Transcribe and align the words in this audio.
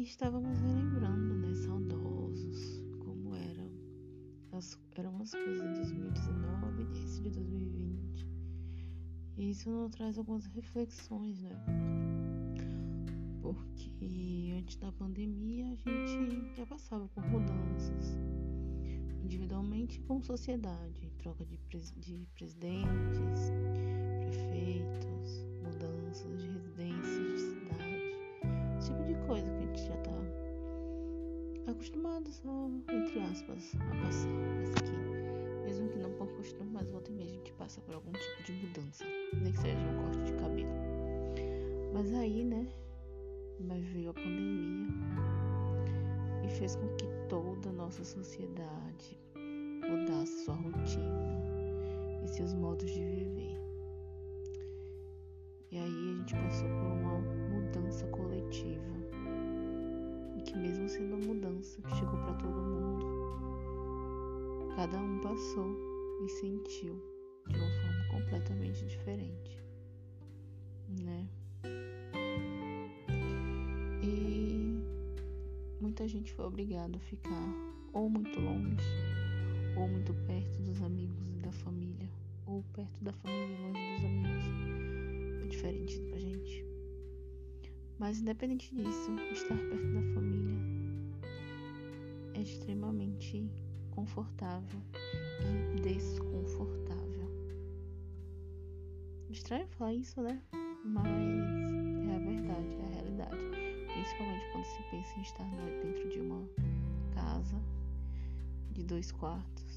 2022. 0.00 0.02
E 0.02 0.02
estávamos 0.02 0.58
relembrando, 0.60 1.34
né, 1.34 1.54
saudosos, 1.54 2.82
como 3.00 3.34
eram 3.36 3.70
as, 4.52 4.78
eram 4.96 5.20
as 5.20 5.30
coisas 5.32 5.60
em 5.60 5.74
2019 5.74 6.82
e 6.82 6.84
início 6.86 7.22
de 7.22 7.30
2020. 7.30 8.26
E 9.36 9.50
isso 9.50 9.70
nos 9.70 9.90
traz 9.90 10.16
algumas 10.16 10.46
reflexões, 10.46 11.40
né? 11.40 11.50
Porque 13.42 14.54
antes 14.58 14.76
da 14.76 14.90
pandemia 14.92 15.66
a 15.66 15.74
gente 15.74 16.56
já 16.56 16.66
passava 16.66 17.06
por 17.08 17.24
mudanças 17.26 18.18
individualmente 19.22 20.00
como 20.00 20.24
sociedade, 20.24 21.12
troca 21.18 21.44
de, 21.44 21.56
pres 21.58 21.94
de 21.98 22.26
presidentes, 22.34 23.52
prefeitos, 24.18 25.46
mudanças 25.62 26.40
de 26.40 26.48
residências, 26.48 27.28
de 27.28 27.34
esse 27.34 27.49
tipo 28.90 29.04
de 29.04 29.14
coisa 29.26 29.46
que 29.50 29.56
a 29.56 29.66
gente 29.66 29.82
já 29.86 29.96
tá 29.98 30.10
acostumado 31.70 32.28
só, 32.30 32.70
entre 32.92 33.20
aspas, 33.20 33.72
a 33.76 34.04
passar. 34.04 34.28
Mas 34.58 34.70
aqui, 34.70 35.64
mesmo 35.64 35.88
que 35.88 35.98
não 35.98 36.10
por 36.12 36.28
costume, 36.36 36.70
mas 36.72 36.90
volta 36.90 37.10
e 37.10 37.14
meia 37.14 37.28
a 37.28 37.32
gente 37.32 37.52
passa 37.52 37.80
por 37.82 37.94
algum 37.94 38.12
tipo 38.12 38.42
de 38.44 38.52
mudança, 38.52 39.04
nem 39.40 39.52
que 39.52 39.58
seja 39.58 39.78
um 39.78 40.02
corte 40.02 40.24
de 40.24 40.32
cabelo. 40.34 40.70
Mas 41.94 42.14
aí, 42.14 42.44
né, 42.44 42.66
mas 43.60 43.84
veio 43.86 44.10
a 44.10 44.14
pandemia 44.14 44.88
e 46.44 46.48
fez 46.48 46.76
com 46.76 46.88
que 46.96 47.06
toda 47.28 47.68
a 47.68 47.72
nossa 47.72 48.04
sociedade 48.04 49.18
mudasse 49.88 50.44
sua 50.44 50.54
rotina 50.54 51.40
e 52.24 52.28
seus 52.28 52.54
modos 52.54 52.90
de 52.90 53.04
viver. 53.04 53.58
E 55.70 55.78
aí 55.78 56.10
a 56.10 56.16
gente 56.16 56.34
passou 56.34 56.68
por 56.68 56.86
uma 56.86 57.29
mudança 57.90 58.06
coletiva. 58.06 59.00
E 60.36 60.42
que 60.42 60.56
mesmo 60.56 60.88
sendo 60.88 61.16
uma 61.16 61.26
mudança 61.26 61.82
que 61.82 61.96
chegou 61.96 62.18
para 62.20 62.34
todo 62.34 62.62
mundo, 62.62 63.06
cada 64.76 64.96
um 64.96 65.20
passou 65.20 65.76
e 66.24 66.28
sentiu 66.28 66.94
de 67.48 67.56
uma 67.56 67.70
forma 67.70 68.08
completamente 68.12 68.86
diferente, 68.86 69.60
né? 71.00 71.28
E 74.02 74.80
muita 75.80 76.06
gente 76.06 76.32
foi 76.32 76.44
obrigada 76.44 76.96
a 76.96 77.00
ficar 77.00 77.48
ou 77.92 78.08
muito 78.08 78.40
longe 78.40 78.76
ou 79.76 79.88
muito 79.88 80.14
perto 80.26 80.62
dos 80.62 80.80
amigos 80.82 81.28
e 81.36 81.40
da 81.40 81.50
família, 81.50 82.08
ou 82.46 82.62
perto 82.72 83.02
da 83.02 83.12
família 83.12 83.56
e 83.56 83.62
longe 83.62 83.94
dos 83.96 84.04
amigos. 84.04 84.44
É 85.42 85.46
diferente 85.48 85.98
pra 85.98 86.18
gente. 86.18 86.69
Mas 88.00 88.18
independente 88.18 88.74
disso, 88.74 89.14
estar 89.30 89.54
perto 89.54 89.92
da 89.92 90.00
família 90.14 90.58
é 92.32 92.40
extremamente 92.40 93.46
confortável 93.90 94.80
e 95.76 95.80
desconfortável. 95.82 97.28
Estranho 99.28 99.68
falar 99.68 99.92
isso, 99.92 100.22
né? 100.22 100.42
Mas 100.82 101.06
é 102.08 102.16
a 102.16 102.18
verdade, 102.18 102.74
é 102.74 102.84
a 102.86 102.94
realidade. 102.94 103.36
Principalmente 103.92 104.50
quando 104.52 104.64
se 104.64 104.82
pensa 104.90 105.18
em 105.18 105.20
estar 105.20 105.50
dentro 105.82 106.08
de 106.08 106.20
uma 106.20 106.48
casa 107.14 107.62
de 108.70 108.82
dois 108.82 109.12
quartos 109.12 109.76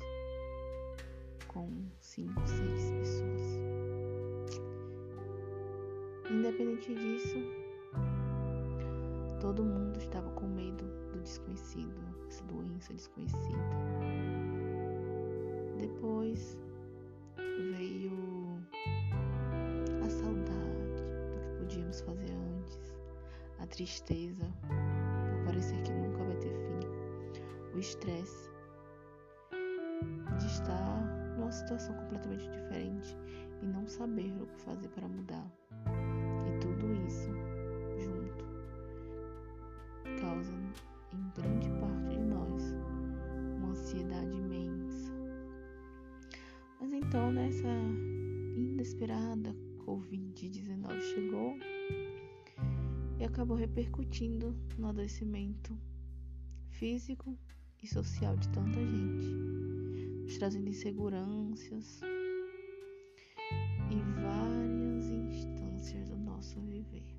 com 1.49 1.69
cinco, 1.99 2.41
seis 2.47 2.89
pessoas. 2.89 3.41
Independente 6.31 6.95
disso, 6.95 7.63
todo 9.43 9.61
mundo 9.61 9.97
estava 9.99 10.29
com 10.31 10.47
medo 10.47 10.85
do 11.11 11.19
desconhecido, 11.19 12.01
essa 12.29 12.43
doença 12.45 12.93
desconhecida. 12.93 13.59
Depois 15.77 16.57
veio 17.75 18.57
a 20.05 20.09
saudade 20.09 21.03
do 21.33 21.41
que 21.41 21.57
podíamos 21.59 21.99
fazer 22.01 22.31
antes, 22.31 22.95
a 23.59 23.67
tristeza 23.67 24.45
por 25.29 25.45
parecer 25.45 25.81
que 25.81 25.91
nunca 25.91 26.23
vai 26.23 26.35
ter 26.37 26.53
fim, 26.53 27.75
o 27.75 27.79
estresse 27.79 28.49
de 30.39 30.45
estar 30.45 31.35
numa 31.37 31.51
situação 31.51 31.93
completamente 31.95 32.49
diferente 32.49 33.17
e 33.61 33.65
não 33.65 33.85
saber 33.87 34.33
o 34.41 34.47
que 34.47 34.61
fazer 34.61 34.87
para 34.87 35.07
mudar. 35.09 35.51
E 36.47 36.59
tudo 36.59 36.93
isso 37.05 37.42
então 47.13 47.31
nessa 47.31 47.67
inesperada 48.57 49.55
Covid-19 49.85 50.99
chegou 51.13 51.55
e 53.19 53.23
acabou 53.23 53.55
repercutindo 53.55 54.55
no 54.79 54.87
adoecimento 54.87 55.77
físico 56.71 57.37
e 57.83 57.87
social 57.87 58.35
de 58.35 58.49
tanta 58.49 58.83
gente 58.83 59.27
nos 60.23 60.39
trazendo 60.39 60.67
inseguranças 60.67 62.01
em 63.91 64.01
várias 64.19 65.05
instâncias 65.11 66.09
do 66.09 66.17
nosso 66.17 66.59
viver. 66.61 67.15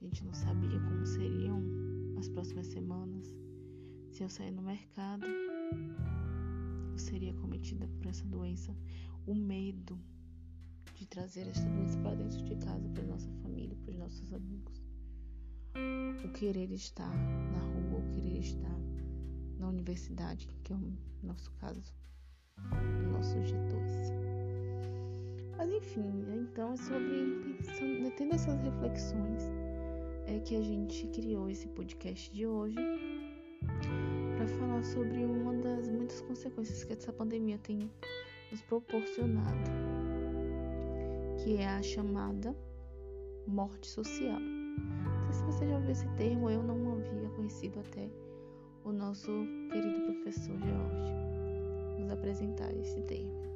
A 0.00 0.04
gente 0.06 0.24
não 0.24 0.34
sabia 0.34 0.80
como 0.80 1.06
seriam 1.06 1.62
as 2.18 2.28
próximas 2.28 2.66
semanas, 2.66 3.32
se 4.10 4.24
eu 4.24 4.28
sair 4.28 4.50
no 4.50 4.62
mercado, 4.62 5.24
seria 6.98 7.32
cometida 7.34 7.86
por 7.88 8.06
essa 8.06 8.24
doença, 8.26 8.74
o 9.26 9.34
medo 9.34 9.98
de 10.94 11.06
trazer 11.06 11.46
essa 11.46 11.68
doença 11.68 11.98
para 11.98 12.16
dentro 12.16 12.42
de 12.42 12.56
casa, 12.56 12.88
para 12.88 13.02
nossa 13.04 13.30
família, 13.42 13.76
para 13.82 13.92
os 13.92 13.98
nossos 13.98 14.32
amigos. 14.32 14.82
O 16.24 16.32
querer 16.32 16.70
estar 16.72 17.14
na 17.52 17.60
rua, 17.60 18.00
o 18.00 18.10
querer 18.12 18.38
estar 18.38 18.78
na 19.58 19.68
universidade, 19.68 20.48
que 20.64 20.72
é 20.72 20.76
o 20.76 20.92
nosso 21.22 21.52
caso, 21.52 21.94
o 23.04 23.12
nosso 23.12 23.36
G2. 23.36 24.28
Mas 25.56 25.72
enfim, 25.72 26.24
então 26.32 26.72
é 26.72 26.76
sobre 26.76 27.54
pensando, 27.58 28.10
tendo 28.16 28.34
essas 28.34 28.60
reflexões 28.62 29.42
é 30.26 30.38
que 30.40 30.56
a 30.56 30.62
gente 30.62 31.06
criou 31.08 31.48
esse 31.48 31.66
podcast 31.68 32.30
de 32.32 32.46
hoje 32.46 32.76
falar 34.48 34.82
sobre 34.82 35.24
uma 35.24 35.52
das 35.54 35.88
muitas 35.88 36.20
consequências 36.22 36.84
que 36.84 36.92
essa 36.92 37.12
pandemia 37.12 37.58
tem 37.58 37.90
nos 38.50 38.62
proporcionado, 38.62 39.70
que 41.42 41.56
é 41.56 41.68
a 41.68 41.82
chamada 41.82 42.56
morte 43.46 43.86
social. 43.86 44.40
Não 44.40 45.32
sei 45.32 45.34
se 45.34 45.44
você 45.44 45.66
já 45.68 45.74
ouviu 45.76 45.90
esse 45.90 46.08
termo, 46.16 46.50
eu 46.50 46.62
não 46.62 46.92
havia 46.92 47.28
conhecido 47.30 47.80
até 47.80 48.08
o 48.84 48.92
nosso 48.92 49.30
querido 49.70 50.00
professor 50.12 50.58
George 50.58 51.12
nos 51.98 52.10
apresentar 52.10 52.74
esse 52.76 53.00
termo. 53.02 53.48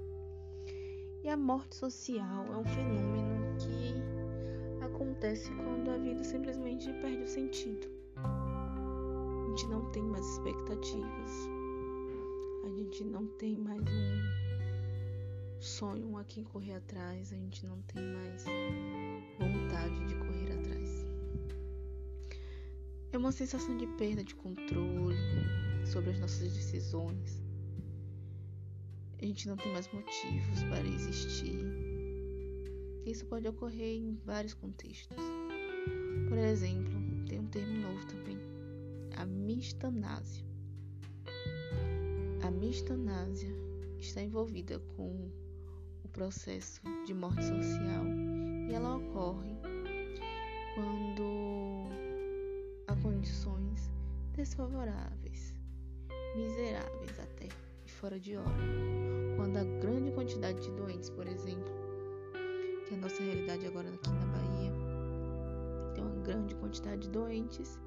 E 1.23 1.29
a 1.29 1.37
morte 1.37 1.77
social 1.77 2.47
é 2.53 2.57
um 2.57 2.65
fenômeno 2.65 3.57
que 3.59 4.85
acontece 4.85 5.51
quando 5.55 5.91
a 5.91 5.97
vida 5.97 6.25
simplesmente 6.25 6.93
perde 6.95 7.23
o 7.23 7.29
sentido. 7.29 8.02
Gente 9.53 9.67
não 9.67 9.85
tem 9.91 10.03
mais 10.03 10.27
expectativas, 10.27 11.31
a 12.65 12.71
gente 12.71 13.05
não 13.05 13.27
tem 13.37 13.55
mais 13.59 13.83
um 13.83 15.61
sonho 15.61 16.17
a 16.17 16.25
quem 16.25 16.43
correr 16.43 16.77
atrás, 16.77 17.31
a 17.35 17.37
gente 17.37 17.67
não 17.67 17.83
tem 17.83 18.03
mais 18.03 18.47
vontade 19.39 20.07
de 20.07 20.15
correr 20.15 20.53
atrás. 20.59 21.07
É 23.13 23.19
uma 23.19 23.31
sensação 23.31 23.77
de 23.77 23.87
perda 23.99 24.25
de 24.25 24.35
controle 24.35 25.19
sobre 25.85 26.13
as 26.13 26.19
nossas 26.19 26.51
decisões. 26.55 27.45
A 29.21 29.27
gente 29.27 29.47
não 29.49 29.59
tem 29.59 29.71
mais 29.71 29.87
motivos 29.93 30.65
para 30.71 30.89
existir. 30.89 31.61
Isso 33.05 33.27
pode 33.27 33.47
ocorrer 33.47 33.99
em 33.99 34.19
vários 34.25 34.55
contextos. 34.55 35.19
Por 36.27 36.39
exemplo, 36.39 36.99
tem 37.29 37.39
um 37.39 37.49
termo 37.49 37.83
novo 37.83 38.07
também, 38.07 38.52
a 39.17 39.25
mistanásia. 39.25 40.45
A 42.43 42.51
mistanásia 42.51 43.55
está 43.99 44.21
envolvida 44.23 44.79
com 44.97 45.31
o 46.05 46.09
processo 46.09 46.81
de 47.07 47.15
morte 47.15 47.43
social 47.43 48.05
e 48.69 48.75
ela 48.75 48.97
ocorre 48.97 49.57
quando 50.75 51.89
condições 53.03 53.91
desfavoráveis, 54.35 55.55
miseráveis 56.37 57.19
até 57.19 57.49
e 57.87 57.91
fora 57.91 58.19
de 58.19 58.37
hora. 58.37 58.51
Quando 59.37 59.57
a 59.57 59.65
grande 59.81 60.13
quantidade 60.13 60.61
de 60.61 60.71
doentes, 60.73 61.11
por 61.11 61.27
exemplo, 61.27 61.73
que 62.87 62.95
é 62.95 62.97
a 62.97 63.01
nossa 63.01 63.23
realidade 63.23 63.67
agora 63.67 63.89
aqui 63.89 64.11
na 64.11 64.27
Bahia, 64.27 64.53
grande 66.23 66.55
quantidade 66.55 67.03
de 67.03 67.11
doentes 67.11 67.79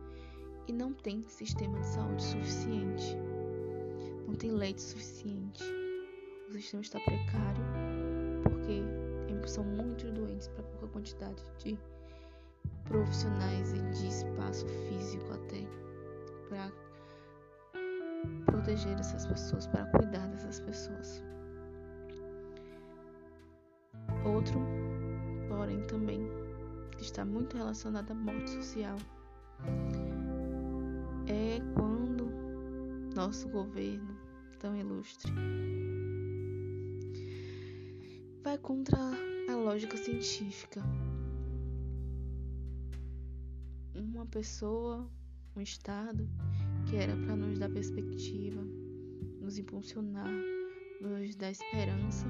e 0.67 0.73
não 0.73 0.93
tem 0.93 1.23
sistema 1.23 1.79
de 1.79 1.85
saúde 1.87 2.23
suficiente. 2.23 3.17
Não 4.27 4.33
tem 4.35 4.51
leite 4.51 4.81
suficiente. 4.81 5.63
O 6.49 6.53
sistema 6.53 6.81
está 6.81 6.99
precário 6.99 7.63
porque 8.43 8.83
são 9.47 9.63
muitos 9.63 10.11
doentes 10.11 10.47
para 10.49 10.63
pouca 10.63 10.87
quantidade 10.87 11.43
de 11.59 11.77
profissionais 12.85 13.73
e 13.73 13.79
de 13.91 14.07
espaço 14.07 14.65
físico 14.67 15.31
até 15.33 15.61
para 16.49 16.71
proteger 18.45 18.97
essas 18.99 19.25
pessoas, 19.25 19.67
para 19.67 19.85
cuidar 19.85 20.27
dessas 20.27 20.59
pessoas. 20.59 21.23
Outro, 24.25 24.59
porém, 25.47 25.85
também 25.87 26.27
está 26.99 27.23
muito 27.23 27.55
relacionado 27.55 28.11
à 28.11 28.15
morte 28.15 28.49
social 28.49 28.97
é 31.27 31.59
quando 31.73 32.29
nosso 33.15 33.49
governo 33.49 34.15
tão 34.59 34.75
ilustre 34.75 35.31
vai 38.43 38.57
contra 38.59 38.99
a 39.49 39.55
lógica 39.55 39.97
científica. 39.97 40.83
Uma 43.95 44.25
pessoa, 44.27 45.09
um 45.55 45.61
estado 45.61 46.29
que 46.87 46.95
era 46.95 47.15
para 47.15 47.35
nos 47.35 47.57
dar 47.57 47.69
perspectiva, 47.69 48.61
nos 49.41 49.57
impulsionar, 49.57 50.31
nos 51.01 51.35
dar 51.35 51.49
esperança, 51.49 52.27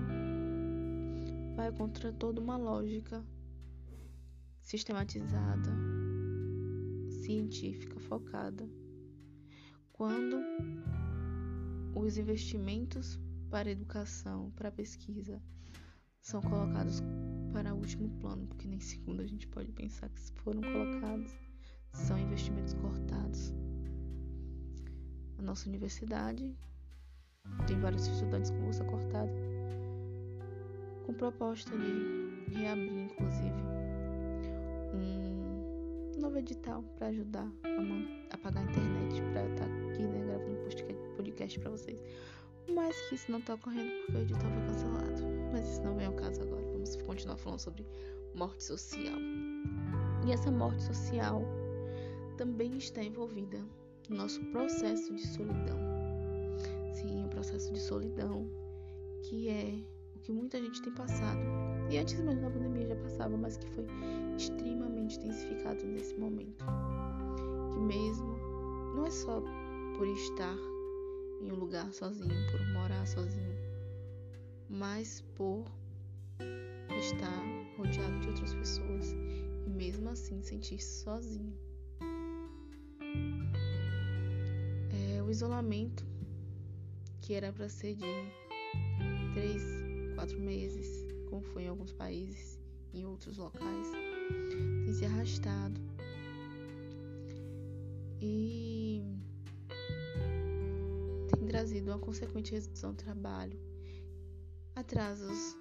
vai 1.55 1.71
contra 1.73 2.13
toda 2.13 2.39
uma 2.39 2.55
lógica 2.55 3.21
sistematizada, 4.61 5.69
científica, 7.09 7.99
focada. 7.99 8.67
Quando 9.97 10.43
os 11.95 12.17
investimentos 12.17 13.17
para 13.49 13.71
educação, 13.71 14.51
para 14.51 14.69
pesquisa, 14.69 15.41
são 16.19 16.41
colocados 16.41 17.01
para 17.53 17.73
último 17.73 18.09
plano, 18.19 18.45
porque 18.45 18.67
nem 18.67 18.81
segundo 18.81 19.21
a 19.21 19.25
gente 19.25 19.47
pode 19.47 19.71
pensar 19.71 20.09
que 20.09 20.19
foram 20.41 20.59
colocados, 20.59 21.31
são 21.93 22.19
investimentos 22.19 22.73
cortados. 22.73 23.53
A 25.37 25.41
nossa 25.41 25.69
universidade 25.69 26.53
tem 27.65 27.79
vários 27.79 28.05
estudantes 28.05 28.51
com 28.51 28.63
bolsa 28.63 28.83
cortada, 28.83 29.31
com 31.05 31.13
proposta 31.13 31.71
de 31.71 32.53
reabrir, 32.53 33.05
inclusive, 33.05 33.63
um 34.93 35.34
novo 36.25 36.39
edital 36.39 36.83
para 36.97 37.07
ajudar 37.07 37.47
a, 38.31 38.37
pagar 38.37 38.61
a 38.61 38.63
internet, 38.63 39.21
para 39.31 39.47
estar 39.47 39.65
tá 39.65 39.71
aqui 39.89 40.01
né, 40.01 40.25
gravando 40.25 40.57
podcast 41.15 41.59
para 41.59 41.69
vocês. 41.69 42.03
Mas 42.73 42.99
que 43.07 43.15
isso 43.15 43.31
não 43.31 43.37
está 43.37 43.53
ocorrendo 43.53 43.91
porque 44.05 44.17
o 44.17 44.21
edital 44.21 44.51
foi 44.51 44.61
cancelado. 44.65 45.21
Mas 45.51 45.69
isso 45.69 45.83
não 45.83 45.95
vem 45.95 46.07
ao 46.07 46.13
caso 46.13 46.41
agora. 46.41 46.63
Vamos 46.71 46.95
continuar 46.95 47.37
falando 47.37 47.59
sobre 47.59 47.85
morte 48.33 48.63
social. 48.63 49.15
E 50.25 50.31
essa 50.31 50.49
morte 50.49 50.81
social 50.81 51.43
também 52.37 52.75
está 52.75 53.03
envolvida 53.03 53.63
no 54.09 54.17
nosso 54.17 54.43
processo 54.45 55.13
de 55.13 55.27
solidão. 55.27 55.77
Sim, 56.91 57.25
o 57.25 57.29
processo 57.29 57.71
de 57.71 57.79
solidão, 57.79 58.49
que 59.29 59.47
é 59.47 59.79
o 60.15 60.19
que 60.21 60.31
muita 60.31 60.59
gente 60.59 60.81
tem 60.81 60.91
passado. 60.91 61.74
E 61.89 61.97
antes 61.97 62.19
mesmo 62.19 62.41
da 62.41 62.49
pandemia 62.49 62.87
já 62.87 62.95
passava, 62.95 63.37
mas 63.37 63.57
que 63.57 63.67
foi 63.67 63.85
extremamente 64.37 65.17
intensificado 65.17 65.85
nesse 65.85 66.15
momento. 66.15 66.65
Que 67.73 67.79
mesmo 67.79 68.37
não 68.95 69.05
é 69.05 69.11
só 69.11 69.41
por 69.97 70.07
estar 70.07 70.57
em 71.41 71.51
um 71.51 71.55
lugar 71.55 71.93
sozinho, 71.93 72.51
por 72.51 72.65
morar 72.73 73.05
sozinho, 73.05 73.55
mas 74.69 75.21
por 75.35 75.65
estar 76.97 77.43
rodeado 77.77 78.19
de 78.19 78.27
outras 78.29 78.53
pessoas 78.55 79.15
e 79.65 79.69
mesmo 79.69 80.09
assim 80.09 80.41
sentir-se 80.41 81.03
sozinho. 81.03 81.53
É, 84.91 85.21
o 85.21 85.29
isolamento, 85.29 86.05
que 87.21 87.33
era 87.33 87.51
para 87.51 87.69
ser 87.69 87.95
de 87.95 88.05
três, 89.33 89.61
quatro 90.15 90.39
meses, 90.39 91.04
como 91.25 91.41
foi 91.41 91.63
em 91.63 91.67
alguns 91.67 91.91
países 91.91 92.59
em 92.93 93.05
outros 93.05 93.37
locais, 93.37 93.87
tem 94.85 94.93
se 94.93 95.05
arrastado. 95.05 95.81
E 98.21 99.03
tem 101.33 101.47
trazido 101.47 101.91
uma 101.91 101.99
consequente 101.99 102.53
redução 102.53 102.91
do 102.91 102.97
trabalho, 102.97 103.59
atrasos 104.75 105.57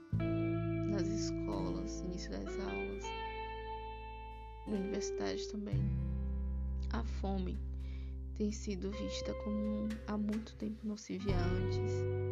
nas 0.91 1.09
escolas, 1.09 2.01
início 2.03 2.31
das 2.31 2.49
aulas, 2.61 3.05
na 4.69 4.75
universidade 4.77 5.49
também. 5.49 5.83
A 6.93 7.03
fome 7.03 7.59
tem 8.37 8.53
sido 8.53 8.93
vista 8.93 9.35
como 9.43 9.89
há 10.07 10.17
muito 10.17 10.55
tempo 10.55 10.87
não 10.87 10.97
se 10.97 11.19
via 11.19 11.37
antes. 11.37 12.24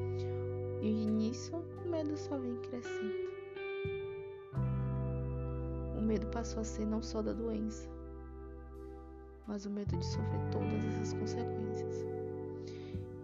E 0.83 0.91
nisso 0.91 1.55
o 1.85 1.89
medo 1.89 2.17
só 2.17 2.37
vem 2.37 2.57
crescendo. 2.57 3.31
O 5.97 6.01
medo 6.01 6.27
passou 6.27 6.61
a 6.61 6.65
ser 6.65 6.85
não 6.85 7.01
só 7.01 7.23
da 7.23 7.33
doença, 7.33 7.89
mas 9.47 9.65
o 9.65 9.71
medo 9.71 9.97
de 9.97 10.05
sofrer 10.05 10.41
todas 10.51 10.85
essas 10.87 11.13
consequências. 11.13 12.05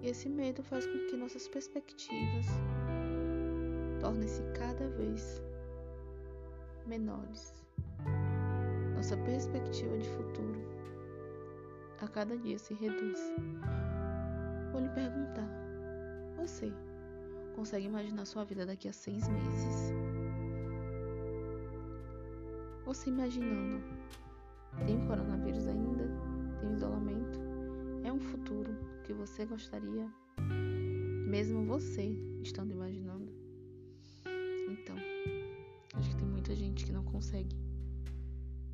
E 0.00 0.06
esse 0.06 0.28
medo 0.28 0.62
faz 0.62 0.87
com 0.87 1.06
que 1.08 1.16
nossas 1.16 1.49
perspectivas 1.49 2.46
tornem-se 4.00 4.40
cada 4.56 4.88
vez 4.90 5.43
menores. 6.86 7.53
Nossa 8.94 9.17
perspectiva 9.17 9.98
de 9.98 10.08
futuro 10.10 10.62
a 12.00 12.06
cada 12.06 12.38
dia 12.38 12.56
se 12.56 12.72
reduz. 12.74 13.19
Vou 14.70 14.81
lhe 14.81 14.88
perguntar: 14.91 15.50
você 16.36 16.72
consegue 17.58 17.86
imaginar 17.86 18.24
sua 18.24 18.44
vida 18.44 18.65
daqui 18.65 18.86
a 18.86 18.93
seis 18.93 19.27
meses? 19.29 19.93
Você 22.86 23.10
imaginando? 23.10 23.82
Tem 24.86 25.05
coronavírus 25.08 25.67
ainda? 25.67 26.05
Tem 26.60 26.72
isolamento? 26.72 27.41
É 28.05 28.12
um 28.12 28.20
futuro 28.20 28.70
que 29.03 29.12
você 29.12 29.44
gostaria, 29.44 30.08
mesmo 31.27 31.67
você 31.67 32.17
estando 32.44 32.70
imaginando? 32.70 33.32
Então, 34.70 34.94
acho 35.94 36.10
que 36.10 36.17
tem 36.17 36.29
muita 36.29 36.55
gente 36.55 36.86
que 36.86 36.93
não 36.93 37.03
consegue 37.03 37.56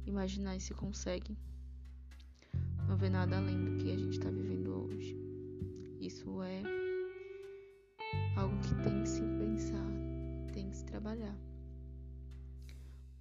imaginar 0.04 0.56
e 0.56 0.60
se 0.60 0.74
consegue. 0.74 1.38
Não 2.86 2.98
vê 2.98 3.08
nada 3.08 3.38
além 3.38 3.64
do 3.64 3.82
que 3.82 3.90
a 3.90 3.96
gente 3.96 4.18
está 4.18 4.28
vivendo 4.28 4.84
hoje. 4.84 5.16
Isso 5.98 6.42
é 6.42 6.73
trabalhar. 11.04 11.36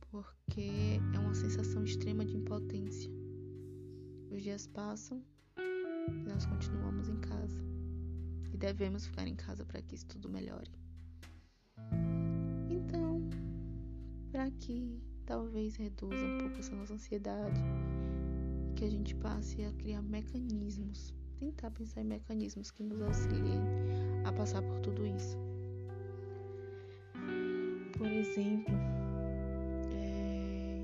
Porque 0.09 0.99
é 1.13 1.19
uma 1.19 1.35
sensação 1.35 1.83
extrema 1.83 2.23
de 2.23 2.37
impotência. 2.37 3.11
Os 4.31 4.41
dias 4.41 4.67
passam 4.67 5.21
e 5.57 6.29
nós 6.29 6.45
continuamos 6.45 7.09
em 7.09 7.17
casa. 7.17 7.61
E 8.53 8.57
devemos 8.57 9.05
ficar 9.05 9.27
em 9.27 9.35
casa 9.35 9.65
para 9.65 9.81
que 9.81 9.95
isso 9.95 10.07
tudo 10.07 10.29
melhore. 10.29 10.71
para 14.31 14.49
que 14.49 14.99
talvez 15.27 15.75
reduza 15.75 16.15
um 16.15 16.37
pouco 16.39 16.57
essa 16.57 16.75
nossa 16.75 16.95
ansiedade 16.95 17.61
que 18.75 18.83
a 18.83 18.89
gente 18.89 19.15
passe 19.15 19.63
a 19.63 19.71
criar 19.73 20.01
mecanismos, 20.01 21.13
tentar 21.37 21.69
pensar 21.69 22.01
em 22.01 22.05
mecanismos 22.05 22.71
que 22.71 22.81
nos 22.81 22.99
auxiliem 22.99 23.61
a 24.25 24.33
passar 24.33 24.63
por 24.63 24.79
tudo 24.79 25.05
isso. 25.05 25.37
Por 27.97 28.07
exemplo, 28.07 28.73
é... 29.93 30.81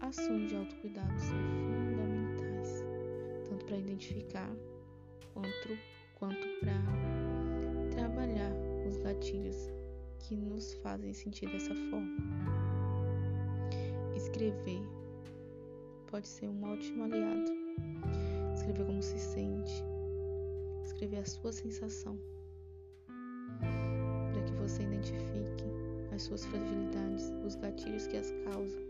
ações 0.00 0.48
de 0.48 0.56
autocuidado 0.56 1.18
são 1.18 1.38
fundamentais, 1.86 2.84
tanto 3.48 3.64
para 3.64 3.78
identificar 3.78 4.50
quanto, 5.32 5.78
quanto 6.14 6.46
para 6.60 6.82
trabalhar 7.90 8.52
os 8.88 8.96
gatilhos 8.98 9.70
que 10.18 10.36
nos 10.36 10.74
fazem 10.74 11.12
sentir 11.12 11.48
dessa 11.50 11.74
forma. 11.74 12.16
Escrever 14.16 14.82
pode 16.10 16.26
ser 16.26 16.48
um 16.48 16.64
ótimo 16.64 17.04
aliado. 17.04 17.50
Escrever 18.54 18.86
como 18.86 19.02
se 19.02 19.18
sente, 19.18 19.84
escrever 20.82 21.18
a 21.18 21.24
sua 21.24 21.52
sensação, 21.52 22.18
você 24.68 24.82
identifique 24.82 25.64
as 26.14 26.22
suas 26.22 26.44
fragilidades, 26.44 27.32
os 27.44 27.54
gatilhos 27.54 28.06
que 28.06 28.18
as 28.18 28.30
causam, 28.44 28.82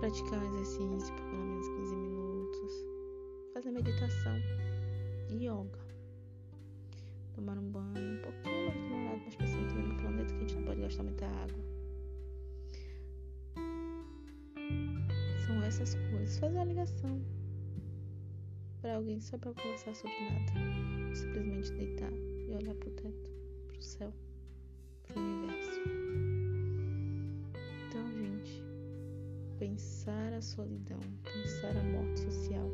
praticar 0.00 0.42
exercício 0.44 1.14
por 1.14 1.24
pelo 1.30 1.44
menos 1.44 1.68
15 1.68 1.96
minutos, 1.96 2.72
fazer 3.54 3.70
meditação 3.70 4.36
e 5.28 5.46
yoga, 5.46 5.78
tomar 7.32 7.58
um 7.58 7.70
banho 7.70 8.18
um 8.18 8.22
pouquinho 8.22 8.66
mais 8.66 8.74
demorado, 8.74 9.22
mas 9.24 9.36
pensando 9.36 9.68
também 9.68 9.86
no 9.86 9.96
planeta 9.98 10.34
que 10.34 10.36
a 10.36 10.40
gente 10.40 10.54
não 10.56 10.62
pode 10.64 10.80
gastar 10.80 11.02
muita 11.04 11.26
água. 11.26 11.70
São 15.46 15.62
essas 15.62 15.94
coisas. 15.94 16.38
Fazer 16.38 16.56
uma 16.56 16.64
ligação 16.64 17.22
para 18.80 18.96
alguém 18.96 19.20
só 19.20 19.38
para 19.38 19.52
conversar 19.54 19.94
sobre 19.94 20.16
nada. 20.28 21.14
Simplesmente 21.14 21.72
deitar 21.72 22.29
céu, 24.00 24.12
pro 25.06 25.20
universo. 25.20 25.80
Então, 27.86 28.10
gente, 28.12 28.64
pensar 29.58 30.32
a 30.32 30.40
solidão, 30.40 30.98
pensar 31.22 31.76
a 31.76 31.82
morte 31.82 32.20
social 32.20 32.66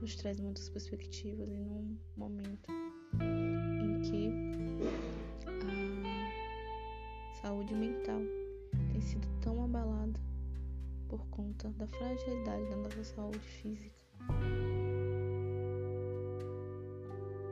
nos 0.00 0.16
traz 0.16 0.40
muitas 0.40 0.70
perspectivas 0.70 1.50
e 1.50 1.58
num 1.58 1.98
momento 2.16 2.72
em 3.20 4.00
que 4.00 4.30
a 5.46 7.42
saúde 7.42 7.74
mental 7.74 8.22
tem 8.90 9.02
sido 9.02 9.26
tão 9.42 9.64
abalada 9.64 10.18
por 11.08 11.26
conta 11.26 11.68
da 11.72 11.86
fragilidade 11.86 12.70
da 12.70 12.76
nossa 12.76 13.04
saúde 13.04 13.38
física 13.38 14.02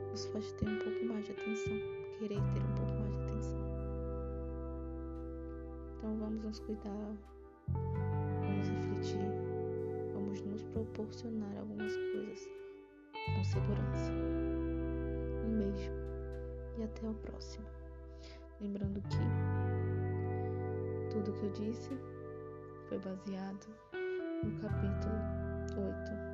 nos 0.09 0.25
faz 0.25 0.51
ter 0.53 0.67
um 0.67 0.79
pouco 0.79 1.05
mais 1.05 1.25
de 1.25 1.31
atenção, 1.31 2.02
querer 2.19 2.41
ter 2.53 2.63
um 2.63 2.75
pouco 2.75 2.93
mais 2.99 3.13
de 3.15 3.23
atenção. 3.23 3.59
Então 5.97 6.17
vamos 6.17 6.43
nos 6.43 6.59
cuidar, 6.59 7.15
vamos 8.41 8.67
refletir, 8.67 9.31
vamos 10.13 10.41
nos 10.41 10.63
proporcionar 10.63 11.57
algumas 11.57 11.95
coisas 11.95 12.49
com 13.35 13.43
segurança. 13.43 14.11
Um 15.45 15.57
beijo 15.57 15.91
e 16.77 16.83
até 16.83 17.07
o 17.07 17.13
próximo. 17.15 17.65
Lembrando 18.61 19.01
que 19.01 19.17
tudo 21.11 21.33
que 21.33 21.45
eu 21.45 21.51
disse 21.51 21.91
foi 22.89 22.99
baseado 22.99 23.67
no 24.43 24.59
capítulo 24.59 25.15
8 25.77 26.33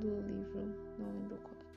do 0.00 0.20
livro, 0.22 0.60
não 0.98 1.12
lembro 1.12 1.38
qual. 1.38 1.67